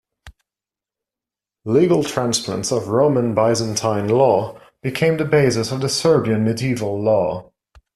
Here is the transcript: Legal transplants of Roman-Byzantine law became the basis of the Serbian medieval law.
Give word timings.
Legal 1.63 2.03
transplants 2.03 2.71
of 2.71 2.87
Roman-Byzantine 2.87 4.07
law 4.07 4.59
became 4.81 5.17
the 5.17 5.25
basis 5.25 5.71
of 5.71 5.81
the 5.81 5.89
Serbian 5.89 6.43
medieval 6.43 6.99
law. 6.99 7.51